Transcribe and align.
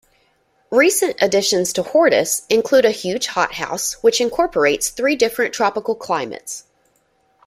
Recent 0.71 1.15
additions 1.21 1.71
to 1.73 1.83
Hortus 1.83 2.47
include 2.49 2.85
a 2.85 2.89
huge 2.89 3.27
hothouse, 3.27 4.01
which 4.01 4.19
incorporates 4.19 4.89
three 4.89 5.15
different 5.15 5.53
tropical 5.53 5.93
climates. 5.93 6.63